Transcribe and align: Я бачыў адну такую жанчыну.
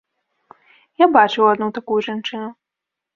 Я 1.03 1.07
бачыў 1.15 1.49
адну 1.51 1.67
такую 1.77 1.99
жанчыну. 2.09 2.49